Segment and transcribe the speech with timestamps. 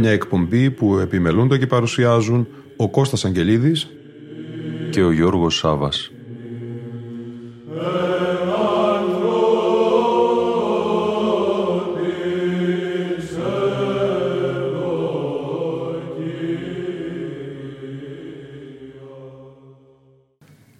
[0.00, 2.46] Μια εκπομπή που επιμελούνται και παρουσιάζουν
[2.76, 3.88] ο Κώστας Αγγελίδης
[4.90, 6.10] και ο Γιώργος Σάβας.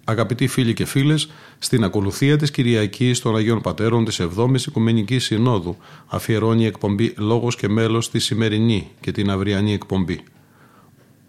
[0.03, 1.29] Αγαπητοί φίλοι και φίλες,
[1.63, 7.55] στην ακολουθία της Κυριακής των Αγίων Πατέρων της 7η Οικουμενικής Συνόδου αφιερώνει η εκπομπή Λόγος
[7.55, 10.23] και Μέλος τη σημερινή και την αυριανή εκπομπή.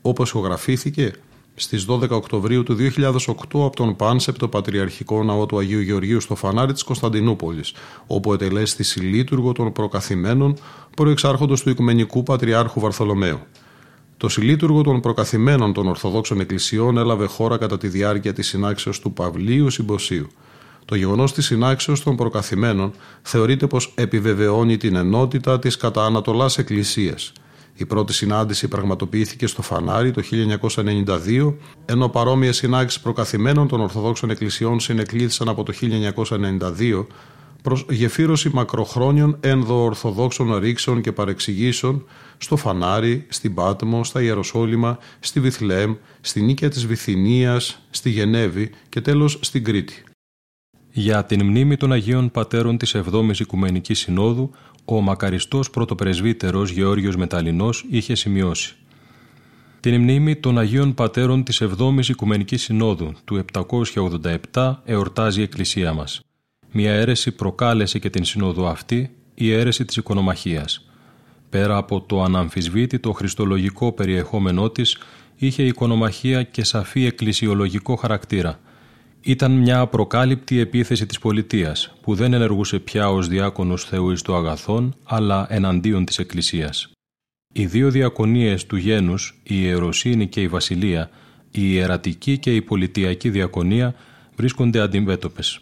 [0.03, 1.12] Όπως ηχογραφήθηκε
[1.55, 6.73] στις 12 Οκτωβρίου του 2008 από τον Πάνσεπτο Πατριαρχικό Ναό του Αγίου Γεωργίου στο φανάρι
[6.73, 7.73] της Κωνσταντινούπολης,
[8.06, 10.56] όπου ετελέστη συλλήτουργο των προκαθημένων
[10.97, 13.39] προεξάρχοντο του Οικουμενικού Πατριάρχου Βαρθολομαίου.
[14.23, 19.12] Το συλλήτουργο των προκαθημένων των Ορθοδόξων Εκκλησιών έλαβε χώρα κατά τη διάρκεια της συνάξεως του
[19.12, 20.27] Παυλίου Συμποσίου.
[20.84, 27.33] Το γεγονός της συνάξεως των προκαθημένων θεωρείται πως επιβεβαιώνει την ενότητα της κατά Ανατολάς Εκκλησίας.
[27.75, 34.81] Η πρώτη συνάντηση πραγματοποιήθηκε στο Φανάρι το 1992, ενώ παρόμοιες συνάξεις προκαθημένων των Ορθοδόξων Εκκλησιών
[34.81, 37.06] συνεκλήθησαν από το 1992
[37.63, 42.05] προς γεφύρωση μακροχρόνιων ενδοορθοδόξων ρήξεων και παρεξηγήσεων
[42.39, 49.01] στο Φανάρι, στην Πάτμο, στα Ιεροσόλυμα, στη Βιθλέμ, στη Νίκαια της Βυθινίας, στη Γενέβη και
[49.01, 50.05] τέλος στην Κρήτη.
[50.93, 54.51] Για την μνήμη των Αγίων Πατέρων της 7ης Οικουμενικής Συνόδου,
[54.85, 58.77] ο μακαριστός πρωτοπρεσβύτερος Γεώργιος Μεταλλινός είχε σημειώσει
[59.83, 63.45] την μνήμη των Αγίων Πατέρων της 7ης Οικουμενικής Συνόδου του
[64.53, 66.21] 787 εορτάζει η Εκκλησία μας.
[66.75, 70.91] Μια αίρεση προκάλεσε και την Συνόδο αυτή, η αίρεση της οικονομαχίας.
[71.50, 74.99] Πέρα από το αναμφισβήτητο χριστολογικό περιεχόμενό της,
[75.37, 78.60] είχε οικονομαχία και σαφή εκκλησιολογικό χαρακτήρα.
[79.21, 84.37] Ήταν μια απροκάλυπτη επίθεση της πολιτείας, που δεν ενεργούσε πια ως διάκονος Θεού εις το
[84.37, 86.91] αγαθόν, αλλά εναντίον της Εκκλησίας.
[87.54, 91.10] Οι δύο διακονίες του γένους, η ιεροσύνη και η βασιλεία,
[91.50, 93.94] η ιερατική και η πολιτιακή διακονία,
[94.37, 95.60] βρίσκονται αντιμέτωπες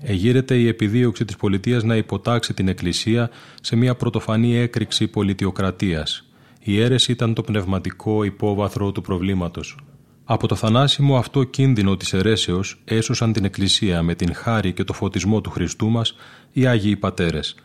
[0.00, 6.22] εγείρεται η επιδίωξη της πολιτείας να υποτάξει την Εκκλησία σε μια πρωτοφανή έκρηξη πολιτιοκρατίας.
[6.60, 9.76] Η αίρεση ήταν το πνευματικό υπόβαθρο του προβλήματος.
[10.24, 14.92] Από το θανάσιμο αυτό κίνδυνο της αιρέσεως έσωσαν την Εκκλησία με την χάρη και το
[14.92, 16.14] φωτισμό του Χριστού μας
[16.52, 17.56] οι Άγιοι Πατέρες.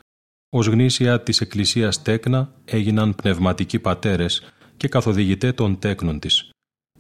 [0.50, 4.42] Ως γνήσια της Εκκλησίας τέκνα έγιναν πνευματικοί πατέρες
[4.78, 6.50] και καθοδηγητέ των τέκνων της.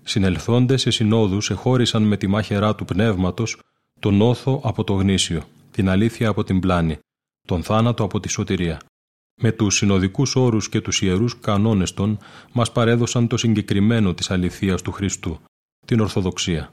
[0.03, 3.59] Συνελθόντες σε συνόδους εχώρισαν με τη μάχαιρά του πνεύματος
[4.03, 6.99] τον όθο από το γνήσιο, την αλήθεια από την πλάνη,
[7.47, 8.81] τον θάνατο από τη σωτηρία.
[9.41, 12.17] Με τους συνοδικούς όρους και τους ιερούς κανόνες των
[12.53, 15.39] μας παρέδωσαν το συγκεκριμένο της αληθείας του Χριστού,
[15.85, 16.71] την Ορθοδοξία.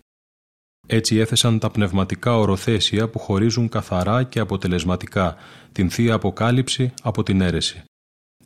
[0.86, 5.36] Έτσι έθεσαν τα πνευματικά οροθέσια που χωρίζουν καθαρά και αποτελεσματικά
[5.72, 7.82] την Θεία Αποκάλυψη από την αίρεση.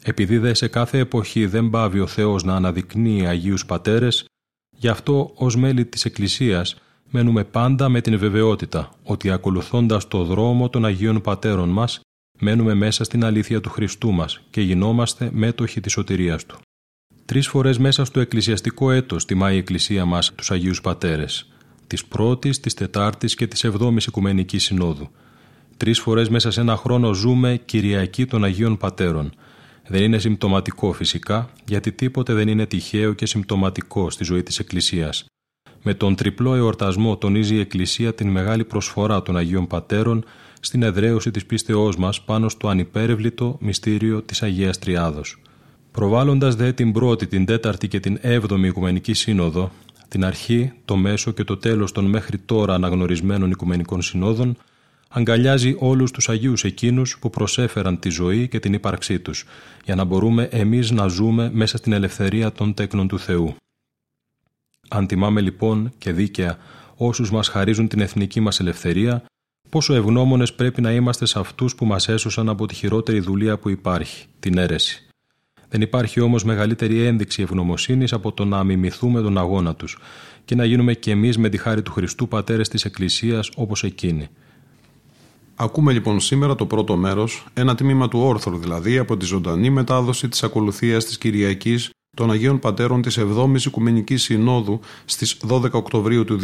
[0.03, 4.25] Επειδή δε σε κάθε εποχή δεν πάβει ο Θεός να αναδεικνύει Αγίους Πατέρες,
[4.77, 6.77] γι' αυτό ως μέλη της Εκκλησίας
[7.11, 12.01] μένουμε πάντα με την βεβαιότητα ότι ακολουθώντας το δρόμο των Αγίων Πατέρων μας,
[12.41, 16.59] μένουμε μέσα στην αλήθεια του Χριστού μας και γινόμαστε μέτοχοι της σωτηρίας Του.
[17.25, 21.53] Τρεις φορές μέσα στο εκκλησιαστικό έτος τιμάει η Εκκλησία μας τους Αγίους Πατέρες,
[21.87, 25.09] της πρώτης, της τετάρτης και της εβδόμης Οικουμενικής Συνόδου.
[25.77, 29.33] Τρεις φορές μέσα σε ένα χρόνο ζούμε Κυριακή των Αγίων Πατέρων.
[29.87, 35.25] Δεν είναι συμπτωματικό φυσικά, γιατί τίποτε δεν είναι τυχαίο και συμπτωματικό στη ζωή της Εκκλησίας.
[35.87, 40.25] Με τον τριπλό εορτασμό τονίζει η Εκκλησία την μεγάλη προσφορά των Αγίων Πατέρων
[40.61, 45.43] στην εδραίωση της πίστεώς μας πάνω στο ανυπέρευλητο μυστήριο της Αγίας Τριάδος.
[45.91, 49.71] Προβάλλοντας δε την πρώτη, την τέταρτη και την έβδομη Οικουμενική Σύνοδο,
[50.09, 54.57] την αρχή, το μέσο και το τέλος των μέχρι τώρα αναγνωρισμένων Οικουμενικών Συνόδων,
[55.09, 59.45] αγκαλιάζει όλους τους Αγίους εκείνους που προσέφεραν τη ζωή και την ύπαρξή τους,
[59.85, 63.57] για να μπορούμε εμείς να ζούμε μέσα στην ελευθερία των τέκνων του Θεού.
[64.89, 66.59] Αν τιμάμε λοιπόν και δίκαια
[66.97, 69.25] όσους μας χαρίζουν την εθνική μας ελευθερία,
[69.69, 73.69] πόσο ευγνώμονες πρέπει να είμαστε σε αυτούς που μας έσωσαν από τη χειρότερη δουλεία που
[73.69, 75.07] υπάρχει, την αίρεση.
[75.69, 79.99] Δεν υπάρχει όμως μεγαλύτερη ένδειξη ευγνωμοσύνης από το να μιμηθούμε τον αγώνα τους
[80.45, 84.29] και να γίνουμε κι εμείς με τη χάρη του Χριστού πατέρες της Εκκλησίας όπως εκείνη.
[85.55, 90.29] Ακούμε λοιπόν σήμερα το πρώτο μέρος, ένα τμήμα του όρθρου δηλαδή, από τη ζωντανή μετάδοση
[90.29, 96.39] της ακολουθίας της Κυριακής των Αγίων Πατέρων της 7ης Οικουμενικής Συνόδου στις 12 Οκτωβρίου του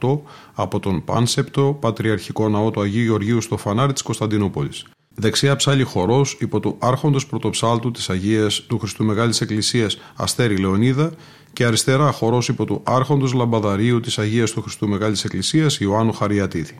[0.00, 0.18] 2008
[0.54, 4.84] από τον Πάνσεπτο Πατριαρχικό Ναό του Αγίου Γεωργίου στο Φανάρι της Κωνσταντινούπολης.
[5.14, 11.12] Δεξιά ψάλει χορός υπό του άρχοντος πρωτοψάλτου της Αγίας του Χριστού Μεγάλης Εκκλησίας Αστέρη Λεωνίδα
[11.52, 16.78] και αριστερά χορός υπό του άρχοντος λαμπαδαρίου της Αγίας του Χριστού Μεγάλης Εκκλησίας Ιωάννου Χαριατίδη.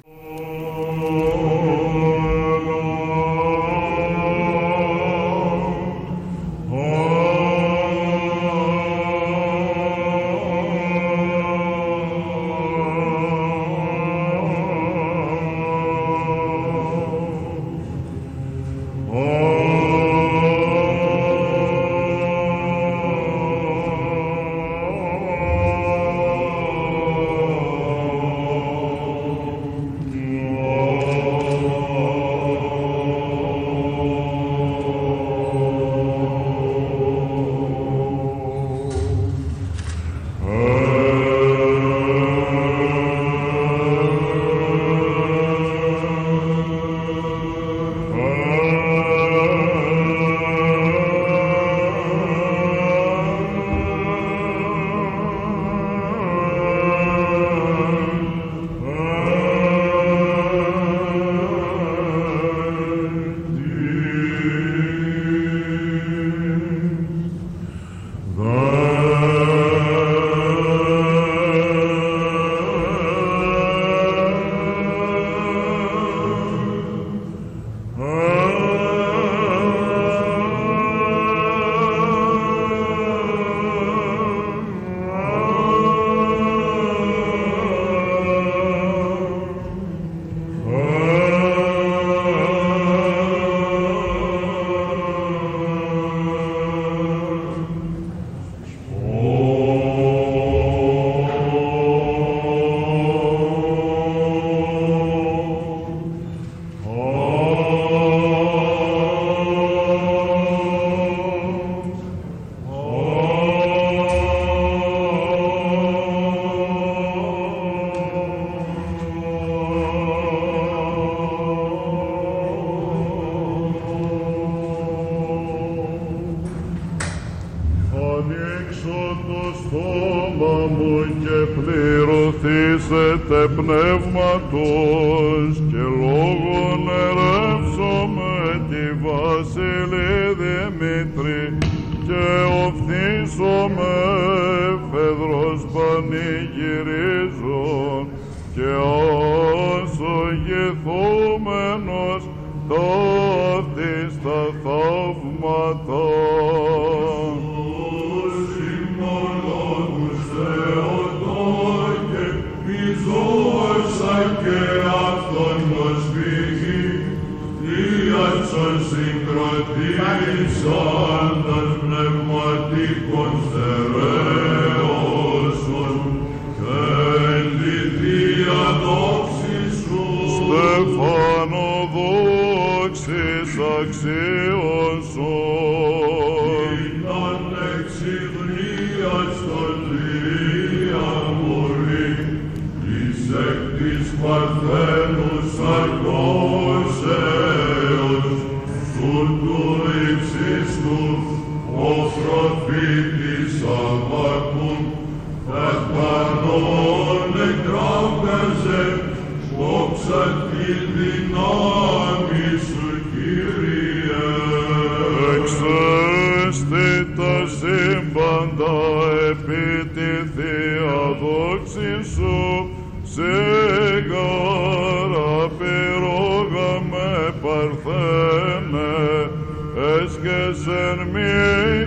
[227.44, 229.28] Parthene,
[229.76, 231.83] esque sen miei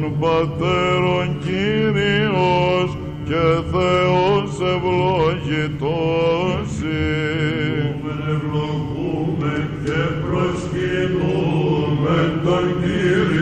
[0.00, 2.90] των πατέρων Κύριος
[3.24, 6.70] και Θεός ευλογητός.
[8.34, 13.33] Ευλογούμε και προσκυνούμε τον Κύριο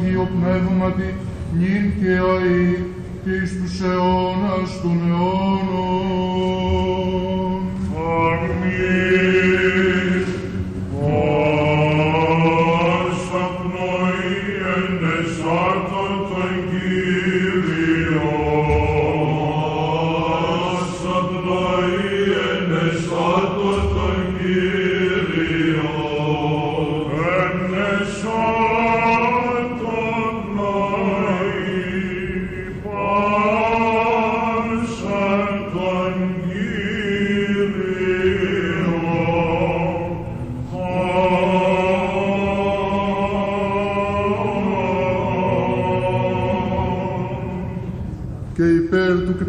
[0.00, 1.14] Αγίο Πνεύματι
[1.58, 2.27] νυν και αεί και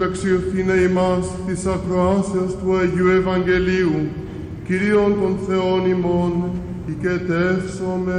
[0.09, 4.07] υπέρ του καταξιωθήνε ημάς της ακροάσεως του Αγίου Ευαγγελίου,
[4.67, 6.51] Κυρίων των Θεών ημών,
[6.87, 8.15] οικετεύσομεν.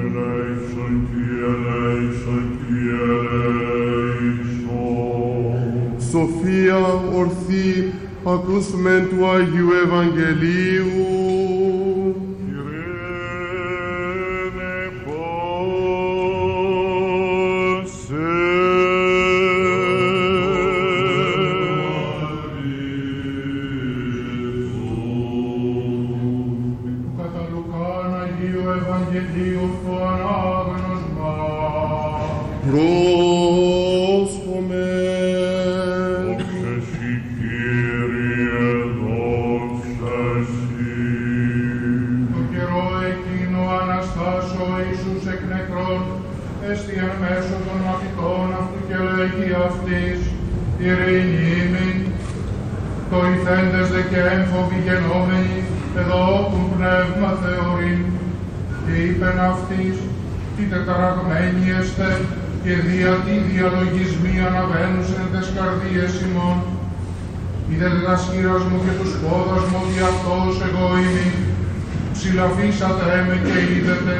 [0.00, 3.04] Ελέησον, Κύριε, ελέησον, Κύριε,
[3.44, 4.54] ελέησον.
[6.10, 6.78] Σοφία
[7.14, 7.92] ορθή,
[8.24, 11.23] ακούσμεν του Αγίου Ευαγγελίου.
[63.24, 66.58] Δια τι διαλογισμοί αναβαίνουσεν τες καρδίες ημών,
[67.68, 71.26] είδετε τα σχήρας μου και τους πόδας μου ότι αυτός εγώ είμαι.
[72.16, 74.14] Ψηλαφίσατε με και είδετε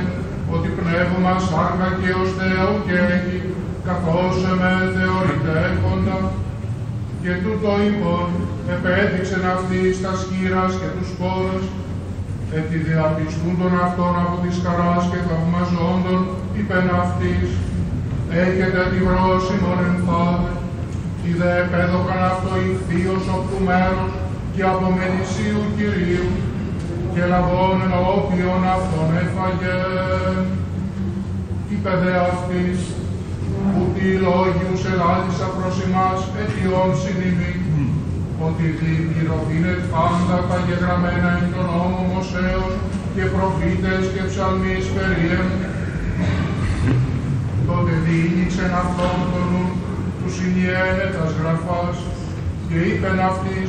[0.54, 3.38] ότι πνεύμα σάρκα και ως Θεό και έχει,
[3.88, 6.18] καθώς εμέ θεωρητέχοντα.
[7.22, 8.26] Και τούτο λοιπόν
[8.74, 11.64] επέδειξεν αυτή στα σχήρας και τους πόδας,
[12.58, 16.20] ετι διαπιστούν τον αυτόν από της χαράς και θαυμαζόντων,
[16.56, 17.48] είπεν αυτής,
[18.42, 20.52] έχετε τη βρόσιμον εμφάδε,
[21.24, 24.12] οι δε επέδωκαν αυτό ηχθείος οπτού μέρους
[24.54, 26.28] και από μενησίου Κυρίου
[27.12, 29.76] και λαβών ενώπιον αυτόν έφαγε.
[31.72, 32.78] Είπε δε αυτής,
[33.72, 37.54] που τι λόγιους ελάλησα προς εμάς αιτιών συνειμή,
[38.46, 42.72] ότι διπληρωθήνε πάντα τα γεγραμμένα εν τον νόμο Μωσέως
[43.14, 45.46] και προφήτες και ψαλμείς περίεμ,
[47.68, 49.66] τότε διήνυξεν αυτόν τον νου
[50.18, 51.96] του συνιένε τας γραφάς
[52.66, 53.68] και είπεν αυτής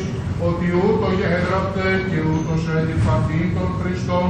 [0.49, 4.27] ότι ούτω γέγραπτε και ούτως ediφαθεί των Χριστών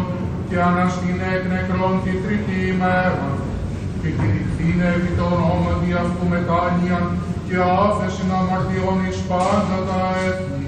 [0.49, 3.27] και αναστήνε εκ νεκρών τη τρίτη ημέρα
[4.01, 7.05] και κηρυχθήνε επί το ονόματι αυτού μετάνοιαν
[7.47, 10.65] και άφεσιν αμαρτιών εις πάντα τα έθνη,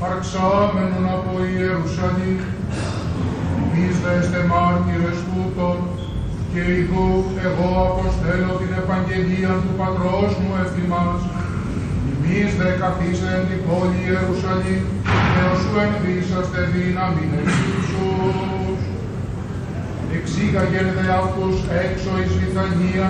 [0.00, 2.40] παρξάμενον από Ιερουσαλήμ.
[3.64, 5.76] Εμείς δε εστε μάρτυρες τούτων,
[6.52, 7.08] και ιδού
[7.46, 11.20] εγώ αποστέλω την επαγγελία του Πατρός μου ευθυμάς.
[12.12, 14.82] Εμείς δε καθίσε εν την πόλη Ιερουσαλήμ,
[15.32, 18.80] και όσου ενδύσαστε δύναμη Ιησούς.
[20.16, 23.08] Εξήγαγεν δε αυτούς έξω εις Βηθανία,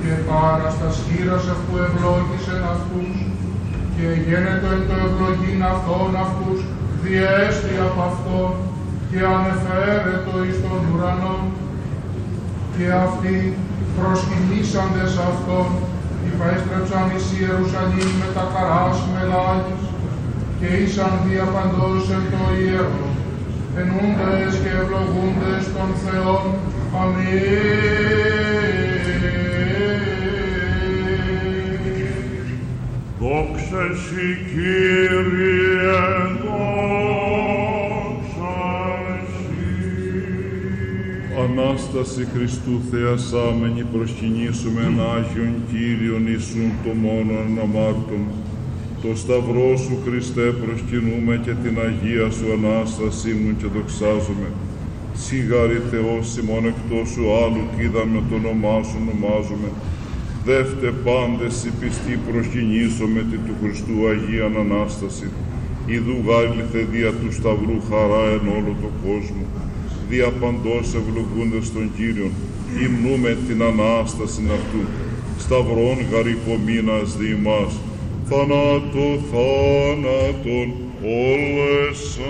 [0.00, 3.14] και πάρα στα σχήρας αυτού ευλόγησεν αυτούς,
[3.94, 6.58] και γένετο εν το ευλογήν αυτών αυτούς,
[7.02, 8.50] διέστη από αυτόν,
[9.10, 11.36] και ανεφέρετο εις τον ουρανό,
[12.78, 13.36] και αυτοί
[13.96, 15.68] προσκυνήσαντες αυτόν,
[16.28, 19.84] υπέστρεψαν εις Ιερουσαλήμ με τα χαράς μελάγης,
[20.58, 23.06] και ήσαν διαπαντός εν το ιερό,
[23.80, 26.44] ενούντες και ευλογούντες των Θεών.
[27.00, 28.18] Αμήν.
[33.20, 36.07] Δόξα Συ Κύριε,
[41.58, 48.22] Ανάσταση Χριστού θεασάμενη προσκυνήσουμε εν Άγιον Κύριον Ιησούν το μόνον αμάρτων.
[49.02, 54.48] Το Σταυρό Σου Χριστέ προσκυνούμε και την Αγία Σου Ανάστασή μου και δοξάζουμε.
[55.22, 59.68] Σιγάρι Θεός ημών εκτός Σου άλλου κι είδαμε το όνομά Σου ονομάζουμε.
[60.46, 65.28] Δεύτε πάντες οι πιστοί προσκυνήσομαι τη του Χριστού Αγίαν Ανάσταση.
[65.96, 69.44] Ιδού γάλιθε δια του Σταυρού χαρά εν όλο το κόσμο.
[70.10, 72.32] Δια παντός ευλογούντες τον Κύριον,
[72.82, 74.82] υμνούμε την Ανάσταση αυτού.
[75.38, 77.72] Σταυρών γαρυπομείνας δι' ημάς,
[78.28, 80.68] θανάτω θάνατον
[81.02, 82.28] όλεσεν.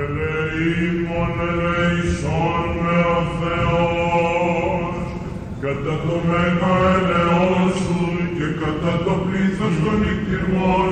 [0.00, 4.94] Ελεήμων ελεησόν με ο Θεός,
[5.60, 8.00] κατά το μέγα ελεόν σου
[8.36, 10.91] και κατά το πλήθος των νυχτηρμών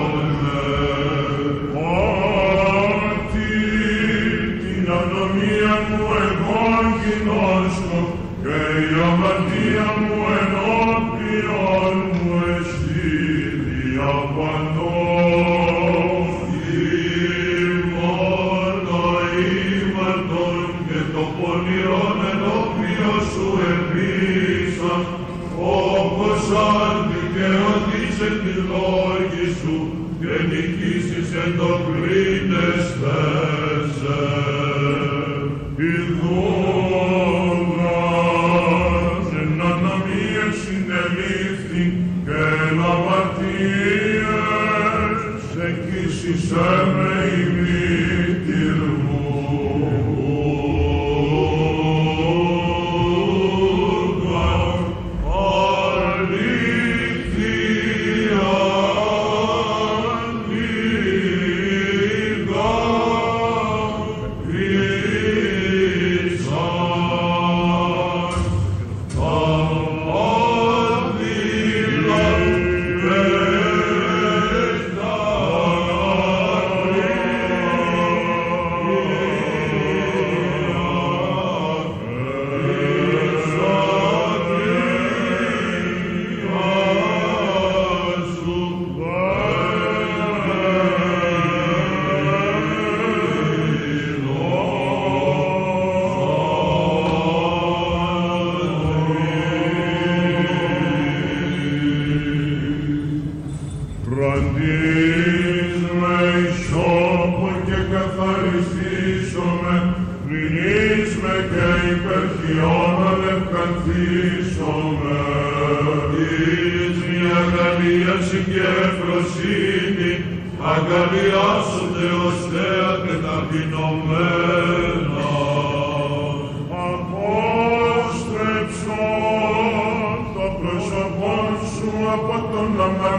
[26.51, 29.75] όπως αν δικαιωτήσε τη λόγη σου
[30.19, 32.91] και νικήσεις εν το κρίνεστεσαι.
[35.77, 36.60] Ιδούγας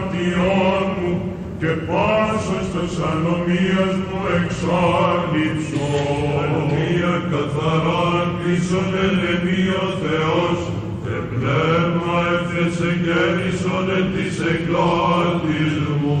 [0.03, 1.13] αμαρτιών μου
[1.59, 5.87] και πάσος της ανομίας μου εξάλληψω.
[6.71, 10.59] Μία καθαρά πίσον ελεμή ο Θεός
[11.03, 16.19] και πνεύμα έφτιασε και ρίσονε της εγκλάτης μου.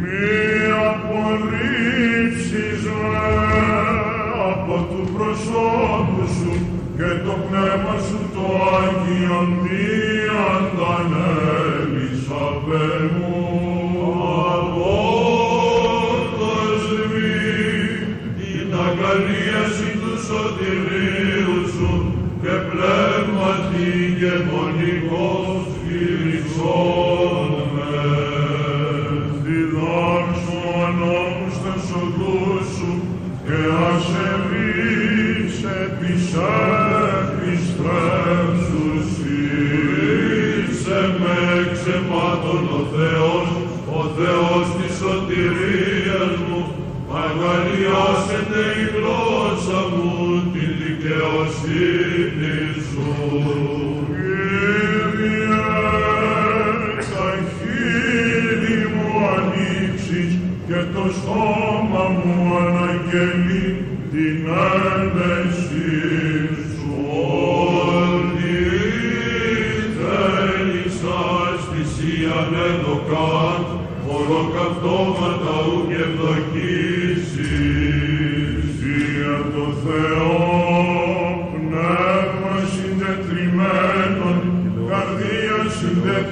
[0.00, 0.36] Μη
[0.90, 3.26] απορρίψεις με
[4.50, 6.54] από του προσώπου σου
[6.96, 8.44] και το πνεύμα σου το
[8.76, 9.48] Άγιον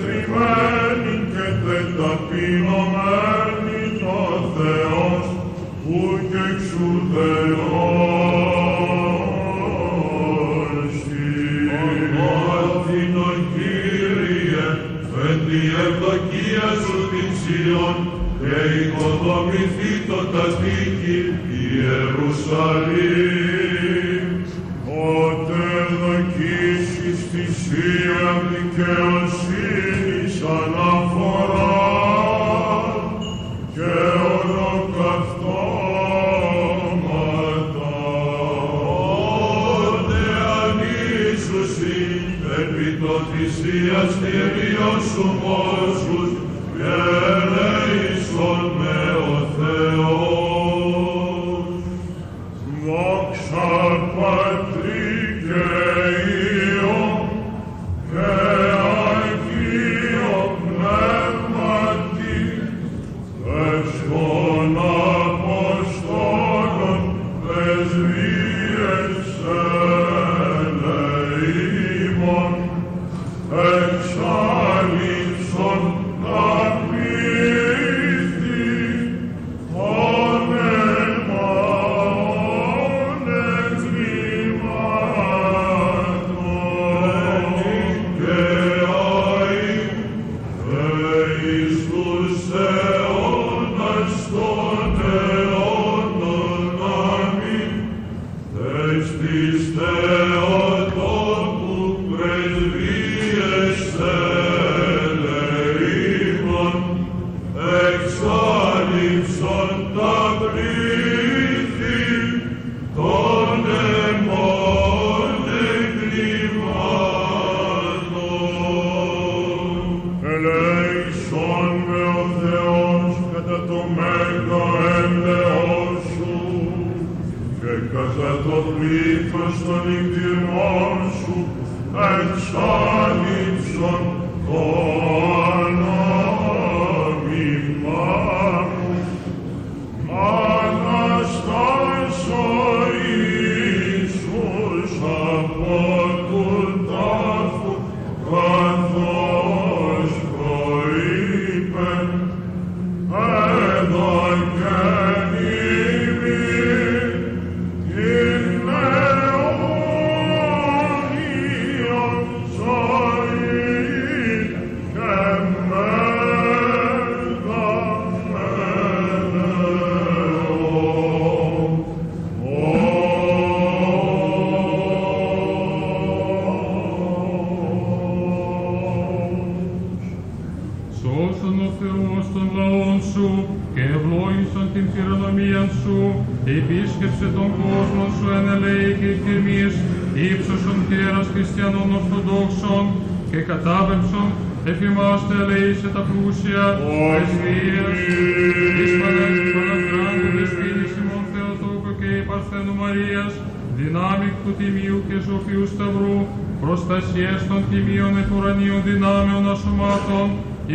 [0.01, 4.19] τετριμένη και τεταπεινωμένης το
[4.57, 5.25] Θεός
[5.85, 5.99] που
[6.31, 7.51] και εξουδεώσει.
[11.83, 14.67] Ονόθινο Κύριε,
[15.11, 17.97] φέτει ευδοκία σου την Σιών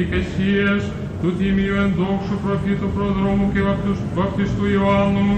[0.03, 0.81] εκκλησίας
[1.21, 3.61] του Τιμίου Ενδόξου Προφήτου Προδρόμου και
[4.17, 5.29] Βαπτιστού Ιωάννου,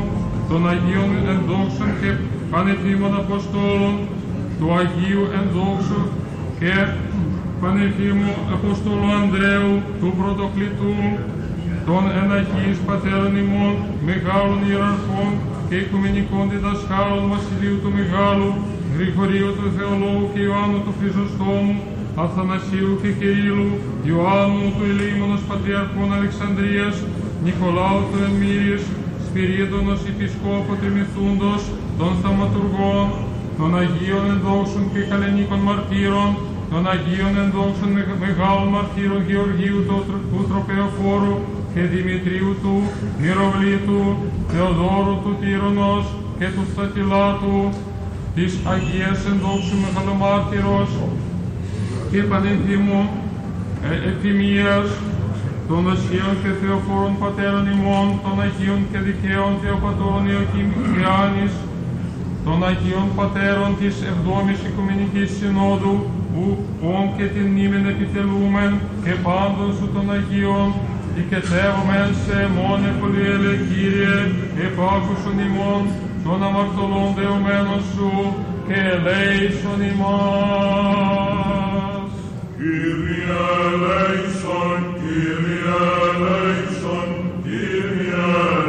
[0.50, 2.10] των Αγίων Ενδόξων και
[2.52, 3.96] Πανεφήμων Αποστόλων,
[4.60, 6.02] του Αγίου Ενδόξου
[6.60, 6.74] και
[7.62, 10.96] Πανεφήμου Αποστόλου Ανδρέου, του Πρωτοκλητού,
[11.88, 13.76] των Εναχής Πατέρων ημών,
[14.10, 15.32] Μεγάλων Ιεραρχών
[15.68, 18.50] και Οικουμενικών Διδασκάλων Βασιλείου του Μεγάλου,
[18.96, 21.76] Γρηγορίου του Θεολόγου και Ιωάννου του Χρυσοστόμου,
[22.24, 23.70] Αθανασίου και Κυρίλου,
[24.10, 26.96] Ιωάννου του Ηλίμωνος Πατριαρχών Αλεξανδρίας,
[27.46, 28.84] Νικολάου του Εμμύριες,
[29.26, 31.62] Σπυρίδωνος Επισκόπου Τριμηθούντος,
[32.00, 33.06] των Θαματουργών,
[33.58, 36.30] των Αγίων Ενδόξων και Καλλινίκων Μαρτύρων,
[36.72, 37.90] των Αγίων Ενδόξων
[38.26, 39.80] Μεγάλων Μαρτύρων Γεωργίου
[40.34, 41.36] του Τροπεοφόρου
[41.74, 42.76] και Δημητρίου του
[43.22, 44.02] Μυροβλήτου,
[44.52, 46.06] Θεοδόρου του Τύρονος
[46.40, 47.60] και του Στατιλάτου,
[48.36, 50.92] της Αγίας Ενδόξου Μεγαλομάρτυρος
[52.12, 53.02] και Πανενθήμου
[53.88, 54.88] ε, Εφημίας,
[55.70, 61.54] των Ασίων και Θεοφόρων Πατέρων ημών, των Αγίων και Δικαίων Θεοπατώρων Ιωκημιάνης,
[62.46, 65.96] των Αγίων Πατέρων της Εβδόμης Οικουμενικής Συνόδου,
[66.32, 66.44] που
[66.96, 68.72] όν και την μνήμην επιτελούμεν
[69.04, 70.68] και πάντων σου των Αγίων,
[71.18, 74.18] οικετεύομεν σε εμών επολιέλε Κύριε,
[74.66, 75.84] επάκουσον ημών,
[76.26, 78.10] των αμαρτωλών δεωμένων σου,
[78.68, 81.97] και ελέησον ημάς.
[82.58, 87.10] Kyrie eleison, Kyrie eleison,
[87.44, 88.67] Kyrie eleison.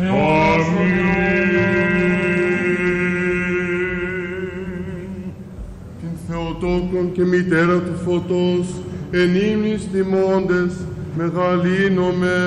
[0.00, 0.88] αιώνας των
[6.00, 8.66] την Θεοτόκον και μητέρα του φωτός,
[9.10, 10.72] εν ύμνης τιμώντες,
[11.16, 12.38] μεγαλύνομαι.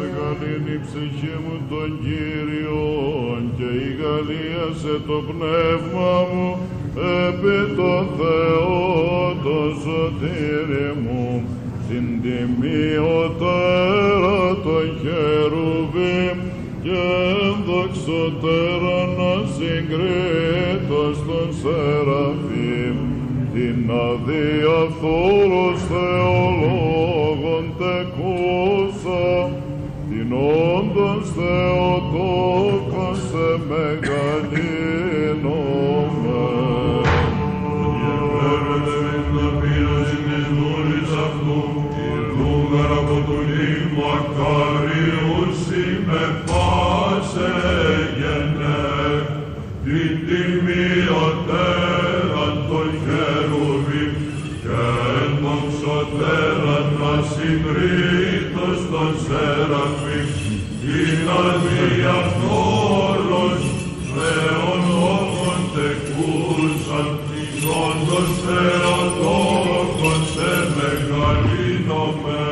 [0.00, 6.57] Μεγαλύνει η ψυχή μου τον Κύριον και η γαλίασε το πνεύμα μου
[10.34, 10.87] Spirit.
[58.08, 60.28] Συγκρίτως των Σεραφείμ
[60.80, 62.80] την αδιαφθόρος
[64.12, 72.42] Θεόν λόγων τεκούσαν την όντως Θεοτόκον σε μεγαλύνομαι.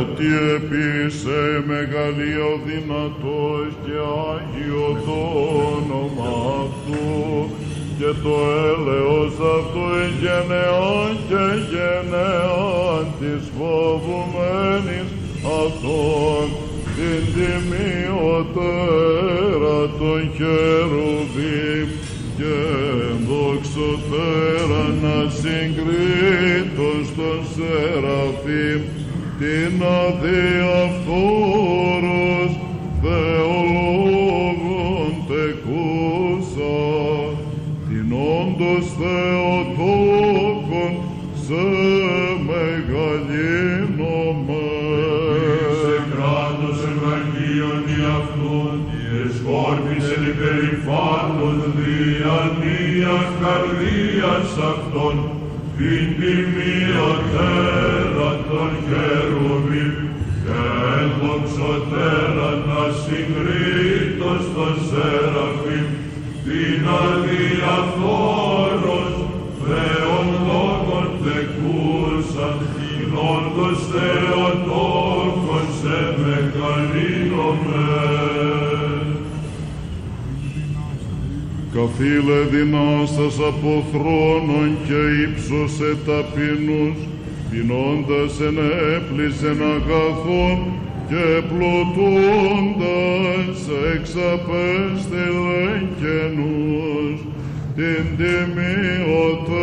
[0.00, 3.96] Ότι επίσε μεγαλεία ο δυνατός και
[4.32, 5.18] Άγιο το
[5.76, 6.30] όνομα
[6.62, 7.57] Αυτού
[7.98, 8.34] και το
[8.68, 15.08] έλεος Αυτού η γενεάν και γενεάν της φοβουμένης
[15.62, 16.46] Αυτόν
[16.96, 17.78] την τιμιωτέρα
[19.98, 21.88] των χερουβίμ
[22.38, 22.56] και
[23.28, 28.80] δοξωτέρα να συγκρίτω στον Σεραφείμ.
[29.38, 31.87] Την αδιαφθόρος
[53.42, 55.16] καρδίας αυτών,
[55.76, 57.50] την τιμιωτέρα
[58.48, 59.94] των χερουβίμ,
[60.44, 60.60] και
[61.02, 65.86] ενδοξωτέρα να συγκρίτως των Σεραφείμ,
[66.44, 66.82] την
[82.00, 86.98] Φίλε δυνάστας από θρόνων και ύψωσε ταπεινούς,
[87.50, 90.58] πεινώντας ενέπλησεν αγαθών
[91.08, 92.78] και πλουτούντας
[93.94, 97.16] εξαπέστειλεν καινούς,
[97.76, 99.56] την τιμιωτέρα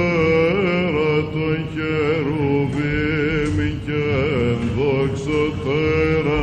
[1.34, 4.04] των χερουβίμ και
[4.52, 6.40] ενδοξωτέρα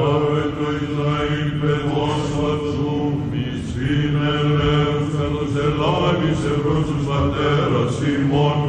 [0.09, 2.99] Ave το Ισραήλ παιδός φατσού,
[3.31, 8.59] εις είναι ελεύθερος ελάβεις ευρώς τους πατέρας ημών,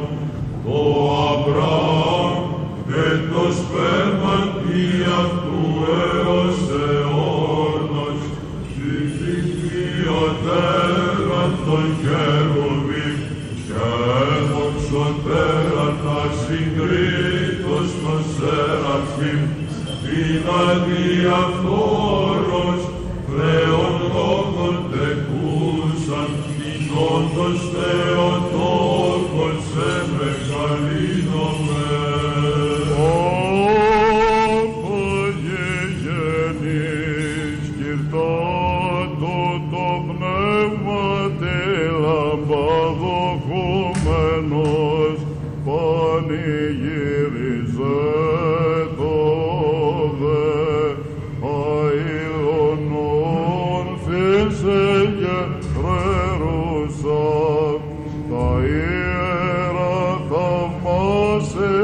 [0.64, 0.76] το
[1.30, 1.97] Αβραάμ
[16.48, 19.42] συγκρίτως των σεραφείμ,
[20.02, 22.07] την αδιαφθόρος
[61.40, 61.77] se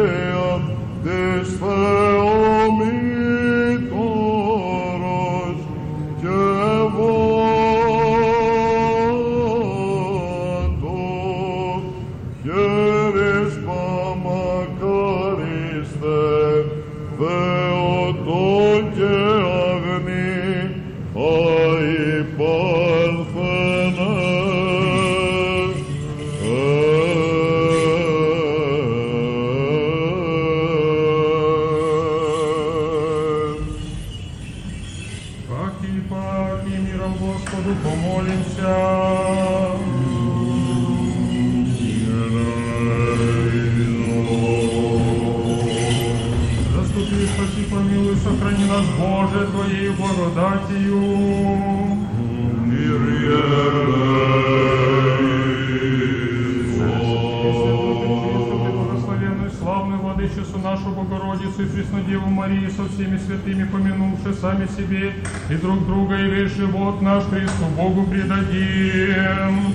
[61.55, 65.15] Богородицу и Преснодеву Марию со всеми святыми, помянувши сами себе
[65.51, 69.75] и друг друга, и весь живот наш Христу Богу предадим.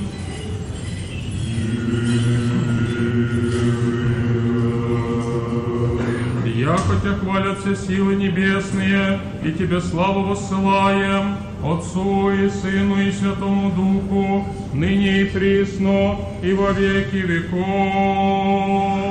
[6.45, 14.45] Я, хотя хвалятся силы небесные, и Тебе славу воссылаем, Отцу и Сыну и Святому Духу,
[14.73, 19.08] ныне и присно, и во веки веков.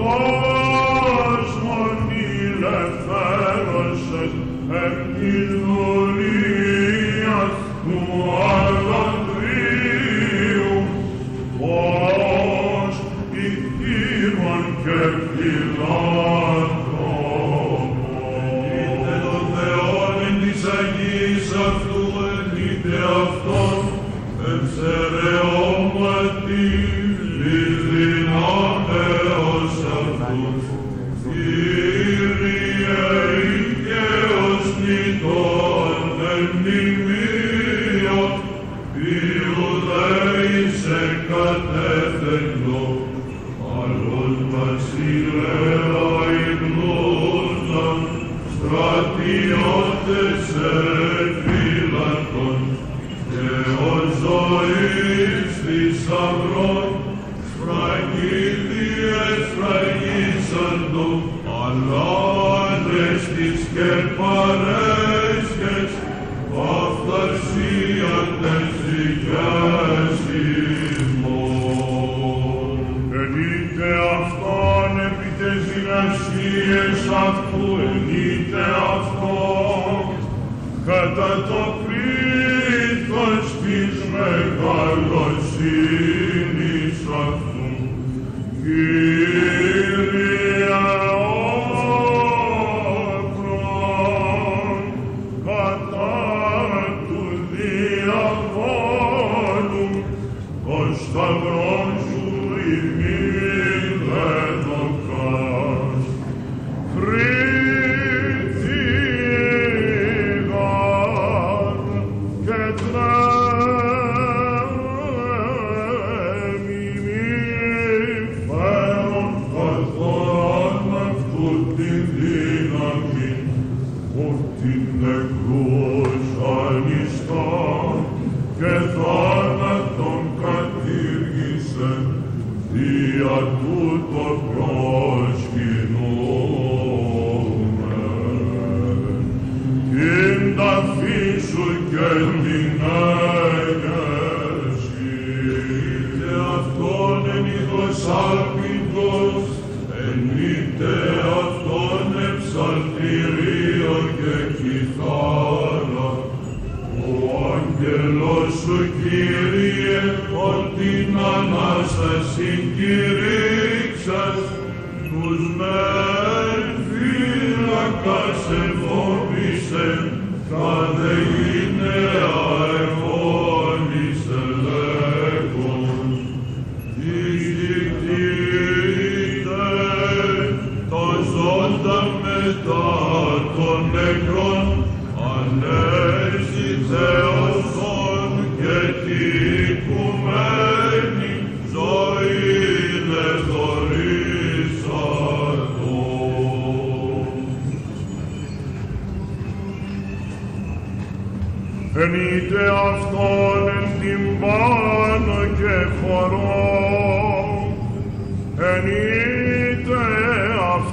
[0.00, 0.57] Oh.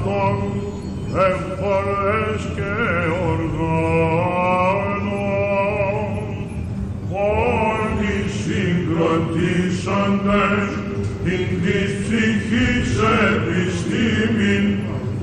[0.05, 0.37] αυτόν
[1.27, 2.73] εμφορές και
[3.29, 4.65] οργάνων
[7.11, 10.67] όλοι συγκροτήσαντες
[11.23, 12.89] την της ψυχής
[13.31, 14.65] επιστήμην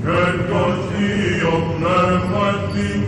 [0.01, 3.01] και το Θείο Πνεύμα την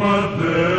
[0.04, 0.77] Κάπου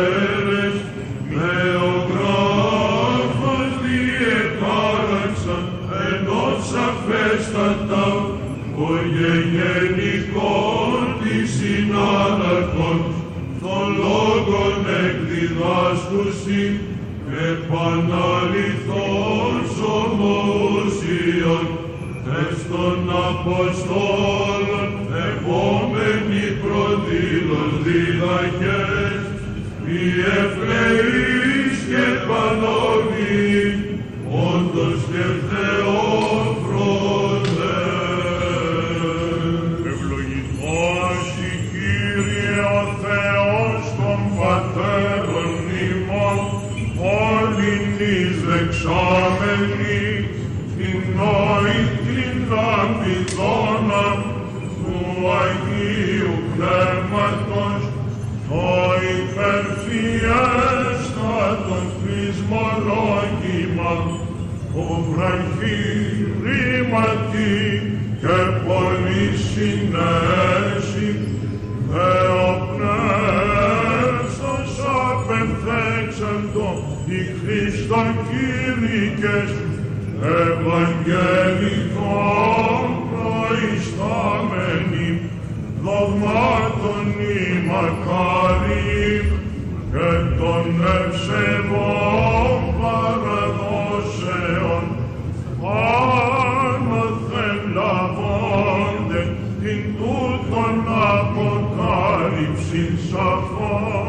[103.11, 104.00] suffer.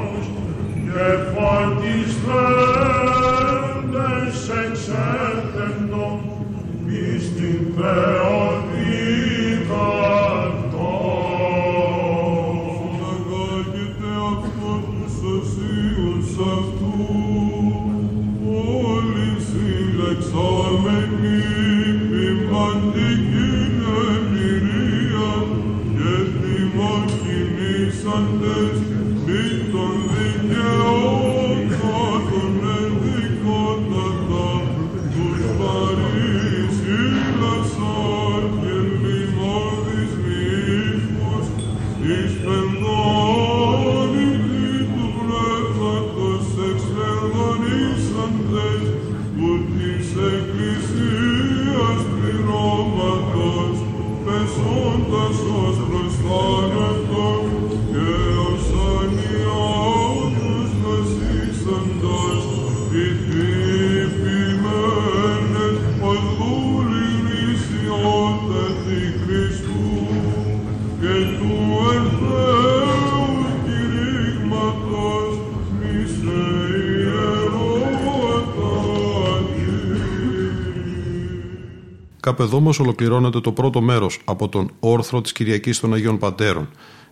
[82.43, 86.69] Εδώ όμω ολοκληρώνεται το πρώτο μέρος από τον όρθρο της Κυριακής των Αγίων Πατέρων.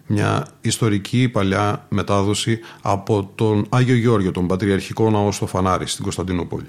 [0.06, 6.68] Μια ιστορική παλιά μετάδοση από τον Άγιο Γιώργιο, τον Πατριαρχικό Ναό στο Φανάρι, στην Κωνσταντινούπολη.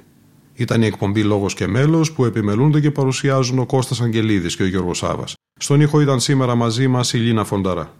[0.53, 4.65] Ήταν η εκπομπή Λόγος και Μέλος που επιμελούνται και παρουσιάζουν ο Κώστας Αγγελίδης και ο
[4.65, 5.33] Γιώργος Σάβας.
[5.59, 7.89] Στον ήχο ήταν σήμερα μαζί μας η Λίνα Φονταρά.